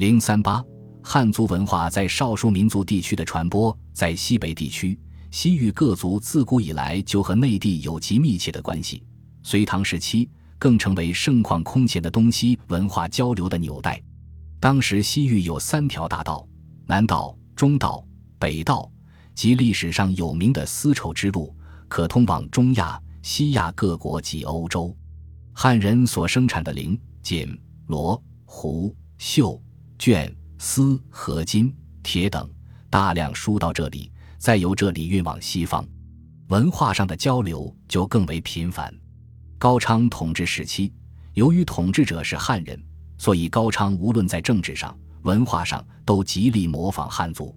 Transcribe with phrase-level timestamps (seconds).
[0.00, 0.64] 零三八，
[1.02, 4.98] 汉族文化在少数民族地区的传播，在西北地区，
[5.30, 9.04] 西域各族自古以来就和内地有极密切的关系。
[9.42, 10.26] 隋唐时期，
[10.58, 14.02] 更成为盛况空前的东西文化交流的纽带。
[14.58, 16.48] 当时西域有三条大道：
[16.86, 18.02] 南道、中道、
[18.38, 18.90] 北道，
[19.34, 21.54] 及历史上有名的丝绸之路，
[21.88, 24.96] 可通往中亚、西亚各国及欧洲。
[25.52, 27.54] 汉人所生产的绫、锦、
[27.88, 29.62] 罗、狐、绣、
[30.00, 32.48] 绢、丝、合金、铁等，
[32.88, 35.86] 大量输到这里，再由这里运往西方，
[36.48, 38.90] 文化上的交流就更为频繁。
[39.58, 40.90] 高昌统治时期，
[41.34, 42.82] 由于统治者是汉人，
[43.18, 47.54] 所以高昌无论在政治上、文化上都极力模仿汉族。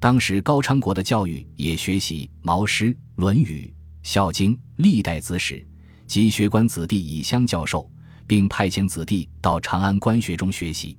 [0.00, 3.64] 当时高昌国的教育也学习《毛诗》《论语》
[4.02, 5.64] 《孝经》历代子史。
[6.08, 7.88] 及学官子弟以相教授，
[8.26, 10.98] 并派遣子弟到长安官学中学习。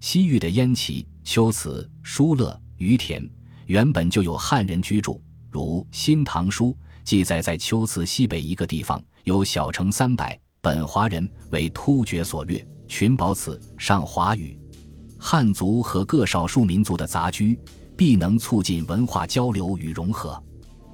[0.00, 3.22] 西域的燕齐、龟兹、疏勒、于田
[3.66, 6.68] 原本就有汉人居住，如《新唐书》
[7.04, 14.58] 记载，在龟兹西北一个地方有小城三百，本华人，为突厥所掠，群保此，上华语。
[15.18, 17.60] 汉族和各少数民族的杂居，
[17.94, 20.42] 必能促进文化交流与融合。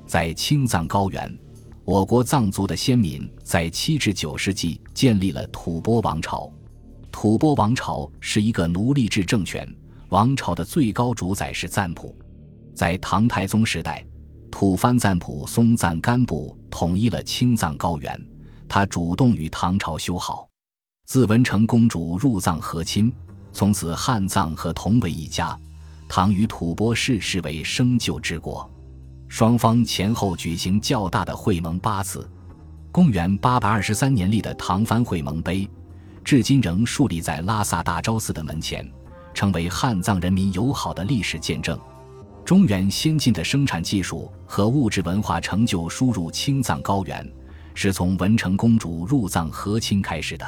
[0.04, 1.38] 在青藏高原。
[1.84, 6.52] 我国藏族的先民在七至九世纪建立了吐蕃王朝。
[7.18, 9.66] 吐蕃王朝是一个奴隶制政权，
[10.10, 12.14] 王朝的最高主宰是赞普。
[12.74, 14.06] 在唐太宗时代，
[14.50, 18.22] 吐蕃赞普松赞干布统一了青藏高原，
[18.68, 20.46] 他主动与唐朝修好。
[21.06, 23.10] 自文成公主入藏和亲，
[23.50, 25.58] 从此汉藏和同为一家，
[26.10, 28.70] 唐与吐蕃氏视为生就之国。
[29.26, 32.30] 双方前后举行较大的会盟八次。
[32.92, 35.66] 公元八百二十三年立的唐蕃会盟碑，
[36.26, 38.84] 至今仍竖立在拉萨大昭寺的门前，
[39.32, 41.78] 成为汉藏人民友好的历史见证。
[42.44, 47.24] 中原先进的生产技术和物质文化成就输入青藏高原，
[47.74, 50.44] 是从文成公主入藏和亲开始的。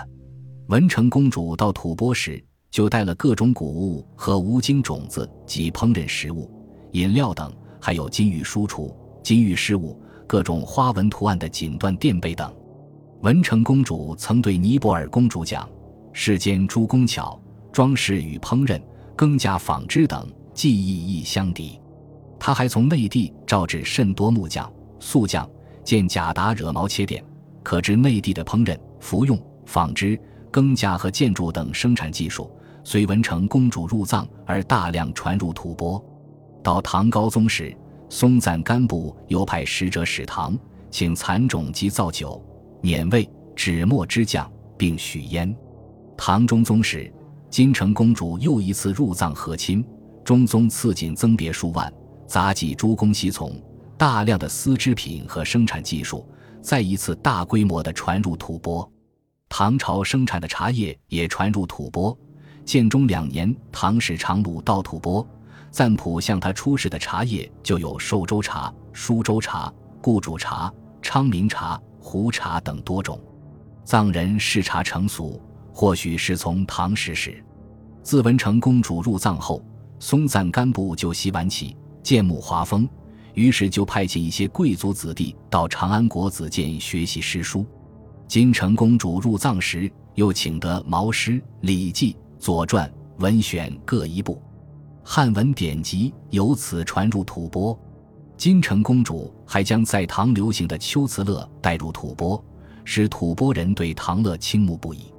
[0.67, 6.51] 文成公主到吐蕃时，就带了各种谷物和无精种子及烹饪食物、
[6.91, 7.53] 饮料等。
[7.81, 9.97] 还有金玉输出、金玉饰物、
[10.27, 12.53] 各种花纹图案的锦缎垫被等。
[13.23, 15.69] 文成公主曾对尼泊尔公主讲
[16.15, 17.37] ：“世间诸工巧，
[17.73, 18.81] 装饰与烹饪、
[19.17, 20.25] 更加纺织等
[20.55, 21.81] 技艺亦相敌。”
[22.39, 25.51] 她还从内地召至甚多木匠、塑匠，
[25.83, 27.25] 见贾达惹毛切点，
[27.65, 29.37] 可知内地的烹饪、服用、
[29.67, 30.17] 纺织、
[30.49, 32.49] 更加和建筑等生产技术，
[32.85, 36.01] 随文成公主入藏而大量传入吐蕃。
[36.63, 37.77] 到唐高宗时，
[38.09, 40.57] 松赞干布又派使者使唐，
[40.89, 42.41] 请蚕种及造酒、
[42.81, 45.55] 碾味、纸墨之匠，并许焉。
[46.17, 47.13] 唐中宗时，
[47.51, 49.85] 金城公主又一次入藏和亲，
[50.25, 51.93] 中宗赐锦增别数万，
[52.27, 53.53] 杂技诸公西从，
[53.97, 56.27] 大量的丝织品和生产技术
[56.61, 58.89] 再一次大规模的传入吐蕃。
[59.49, 62.17] 唐朝生产的茶叶也传入吐蕃。
[62.65, 65.27] 建中两年，唐使长鲁到吐蕃。
[65.71, 69.73] 赞普向他出示的茶叶就有寿州茶、舒州茶、
[70.03, 73.21] 固主茶、昌明茶、胡茶等多种。
[73.85, 75.41] 藏人嗜茶成俗，
[75.73, 77.43] 或许是从唐时始。
[78.03, 79.63] 自文成公主入藏后，
[79.99, 82.89] 松赞干布就习晚起，见慕华风，
[83.35, 87.67] 于是就派遣一些贵族子弟到长安国子监学习诗书。
[88.27, 92.87] 金城公主入藏时，又请得《毛诗》《礼记》《左传》
[93.23, 94.43] 《文选》各一部。
[95.03, 97.79] 汉文典籍由此传入吐蕃，
[98.39, 102.41] 金城公主还将在唐流行的秋词乐带入吐蕃，
[102.85, 105.13] 使吐蕃人对唐乐倾慕不已。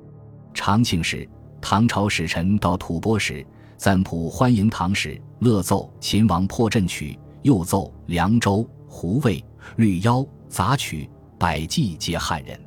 [0.53, 9.41] 长庆时，唐朝使臣到吐蕃时，赞普欢迎唐使，乐奏秦王破阵曲，又奏《凉州》《胡卫》
[9.75, 12.57] 《绿腰》杂曲，百计皆汉人。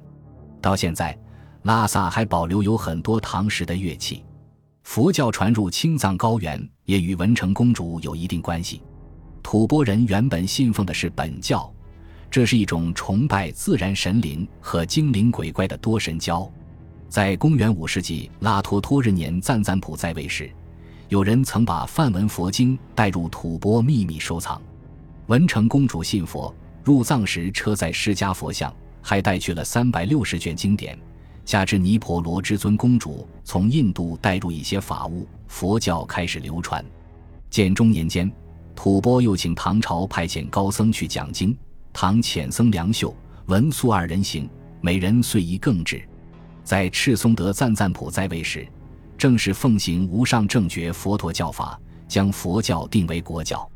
[0.60, 1.18] 到现在，
[1.62, 4.22] 拉萨还保留有很多唐时的乐器。
[4.82, 8.82] 佛教传入青藏高原，也与文成公主有一定关系。
[9.42, 11.70] 吐蕃人原本信奉的是本教，
[12.30, 16.50] 这是一种崇拜自然神灵和精灵鬼怪的多神教。
[17.08, 20.50] 在公元五世纪拉托托日年赞赞普在位时，
[21.08, 24.60] 有人曾把梵文佛经带入吐蕃秘密收藏。
[25.26, 30.98] 文成公主信佛，入藏时车载释迦佛像，还带去了三百六十卷经典。
[31.44, 36.82] 加之尼婆罗之尊公主从印度带入一些法物，佛教开始流传。
[37.50, 38.30] 建中年间，
[38.74, 41.56] 吐蕃又请唐朝派遣高僧去讲经。
[41.92, 43.14] 唐遣僧梁秀、
[43.46, 44.48] 文苏二人行，
[44.80, 46.02] 每人岁一更制。
[46.64, 48.66] 在赤松德赞赞普在位时，
[49.18, 51.78] 正是奉行无上正觉佛陀教法，
[52.08, 53.68] 将佛教定为国教。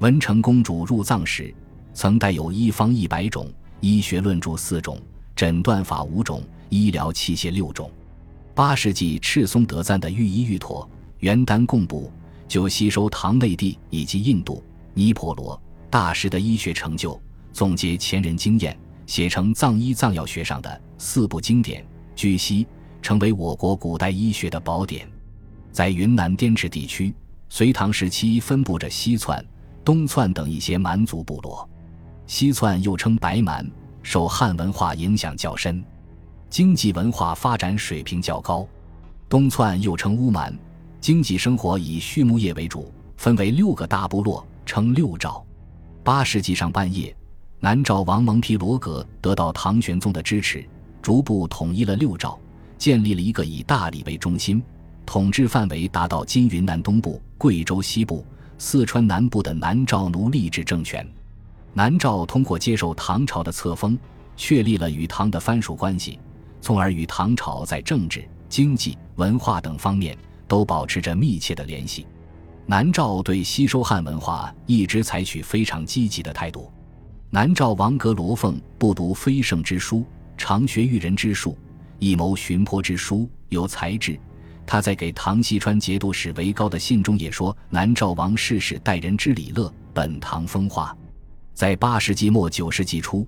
[0.00, 1.54] 文成公主入藏时，
[1.94, 3.48] 曾带有医方一百种，
[3.80, 4.98] 医学论著四种，
[5.36, 7.90] 诊断法五种，医疗器械六种。
[8.54, 10.88] 八世纪赤松德赞的御医御妥
[11.20, 12.10] 元丹贡部，
[12.52, 14.62] 就吸收唐内地以及印度
[14.92, 15.58] 尼婆罗
[15.88, 17.18] 大师的医学成就，
[17.50, 21.82] 总结前人经验，写成藏医藏药学上的四部经典，
[22.14, 22.66] 据悉。
[23.00, 25.10] 成为我国古代医学的宝典，
[25.70, 27.14] 在云南滇池地区，
[27.48, 29.42] 隋唐时期分布着西窜、
[29.82, 31.66] 东窜等一些蛮族部落。
[32.26, 33.66] 西窜又称白蛮，
[34.02, 35.82] 受汉文化影响较深，
[36.50, 38.68] 经济文化发展水平较高。
[39.26, 40.54] 东窜又称乌蛮，
[41.02, 45.44] 经济生活以畜牧业为主，分为六个大部落，称六赵。
[46.04, 47.12] 八世纪上半叶，
[47.58, 50.64] 南诏王蒙皮罗格得到唐玄宗的支持，
[51.02, 52.38] 逐步统一了六赵。
[52.78, 54.62] 建立了一个以大理为中心、
[55.04, 58.24] 统治范围达到今云南东部、贵州西部、
[58.56, 61.04] 四川南部的南诏奴隶制政权。
[61.72, 63.98] 南诏通过接受唐朝的册封，
[64.36, 66.20] 确立了与唐的藩属关系，
[66.60, 70.16] 从而与唐朝在政治、经济、文化等方面
[70.52, 72.06] 都保持着密切的联系。
[72.66, 76.70] 南诏对吸收汉文化一直采取非常积极的态度。
[77.30, 80.04] 南诏王阁罗凤不读非圣之书，
[80.36, 81.56] 常学育人之术。
[81.98, 84.20] 一谋寻坡之书有才智，
[84.66, 90.94] 他在给唐西川节度使韦高的信中也说：“南诏王世事待人之礼乐，本唐风化。”
[91.54, 93.26] 在八世纪末九世纪初，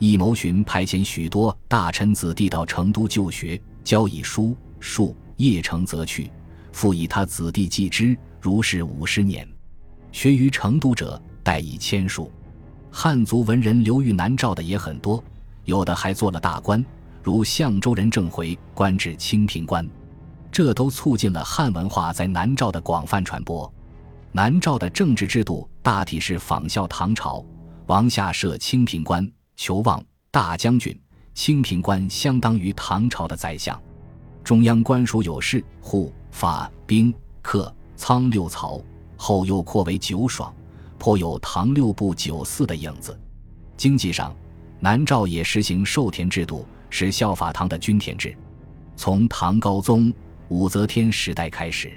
[0.00, 6.32] 易谋寻派遣许多大臣子弟到成都就学，教以书数，业成则去，
[6.74, 9.48] 复以他子弟继之，如是五十年。
[10.10, 12.32] 学于成都者，待以千数。
[12.90, 15.22] 汉族文人流寓南诏的也很多，
[15.66, 16.84] 有的还做了大官。
[17.22, 19.88] 如相州人郑回官至清平官，
[20.50, 23.72] 这都促进了汉文化在南诏的广泛传播。
[24.32, 27.44] 南诏的政治制度大体是仿效唐朝，
[27.86, 31.00] 王下设清平官、求望、大将军。
[31.34, 33.80] 清平官相当于唐朝的宰相，
[34.42, 38.82] 中央官署有事、户、法、兵、客、仓六曹，
[39.16, 40.52] 后又扩为九爽，
[40.98, 43.16] 颇有唐六部九司的影子。
[43.76, 44.34] 经济上，
[44.80, 46.66] 南诏也实行授田制度。
[46.90, 48.36] 是效法唐的均田制，
[48.94, 50.12] 从唐高宗
[50.48, 51.92] 武则天时代开始，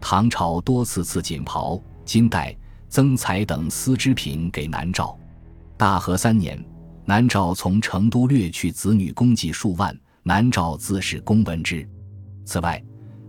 [0.00, 2.56] 唐朝多次赐锦袍、金带、
[2.88, 5.18] 增彩等丝织品给南诏。
[5.76, 6.64] 大和三年，
[7.04, 11.88] 南诏从成都掠去子女功绩数万，南诏自是公文之。
[12.44, 12.80] 此外，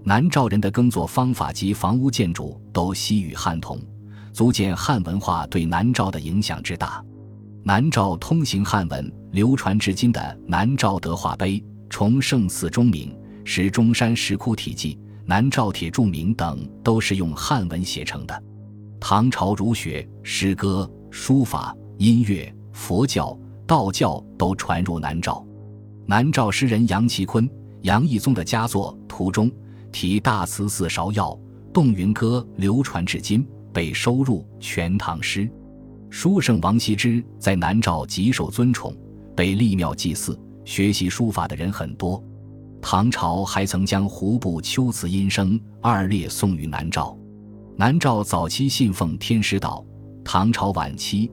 [0.03, 3.80] 南诏人的耕作方法及房屋建筑都西与汉同，
[4.33, 7.03] 足见汉文化对南诏的影响之大。
[7.63, 9.12] 南诏通行汉文。
[9.31, 11.51] 流传至今的《南诏德化碑》
[11.89, 13.09] 《崇圣寺钟铭》
[13.45, 14.95] 《石钟山石窟体记》
[15.25, 18.44] 《南诏铁柱铭》等，都是用汉文写成的。
[19.00, 25.45] 唐朝儒学、诗歌、书法、音乐、佛教、道教都传入南诏。
[26.06, 27.50] 南诏诗人杨其坤、
[27.83, 29.50] 杨义宗的佳作《图中》
[29.91, 31.38] 题大慈寺芍药
[31.73, 35.41] 洞云歌流传至今，被收入《全唐诗》。
[36.09, 38.95] 书圣王羲之在南诏极受尊崇。
[39.33, 42.21] 被立庙祭祀，学习书法的人很多。
[42.81, 47.17] 唐朝还曾将胡部秋词音声二列送于南诏。
[47.77, 49.83] 南诏早期信奉天师道，
[50.24, 51.31] 唐朝晚期，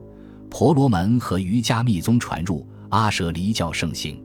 [0.49, 4.23] 婆罗门和瑜伽密宗传入，阿舍离教盛行。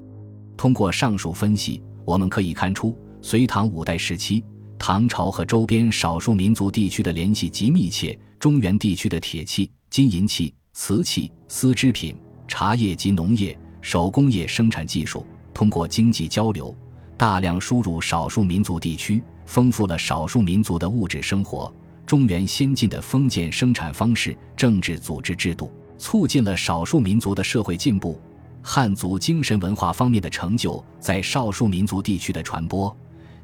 [0.57, 4.45] 通过上述分析，我们可以看出，隋唐五代时期，
[4.79, 8.17] 唐朝和周边少数民族地区的联系极密切。
[8.39, 12.15] 中原地区的铁器、金银器、瓷器、丝织品、
[12.47, 13.59] 茶叶及农业。
[13.81, 16.77] 手工业生产技术通过经济交流，
[17.17, 21.75] 大量输入少数民族地区，丰富了少数民族的物质生活。
[22.05, 28.21] 中原先进的封建生产方式、政治组织制度，促进了少数民族的社会进步。
[28.61, 32.95] 汉族精神文化方面的成就，在少数民族地区的传播，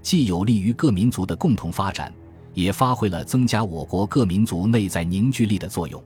[0.02, 2.12] 既有利于各民族的共同发展，
[2.54, 6.02] 也发挥了增加我国各民族内在凝聚力的作用。